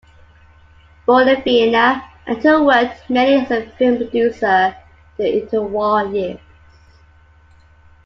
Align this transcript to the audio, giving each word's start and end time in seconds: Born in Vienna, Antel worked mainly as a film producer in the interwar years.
Born 1.05 1.27
in 1.27 1.43
Vienna, 1.43 2.03
Antel 2.25 2.65
worked 2.65 3.07
mainly 3.07 3.35
as 3.45 3.51
a 3.51 3.69
film 3.73 3.97
producer 3.97 4.75
in 5.19 5.23
the 5.25 5.41
interwar 5.47 6.11
years. 6.11 6.39